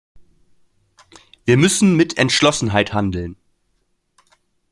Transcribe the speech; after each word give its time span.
Wir 1.45 1.57
müssen 1.57 1.95
mit 1.95 2.17
Entschlossenheit 2.17 2.91
handeln. 2.91 3.35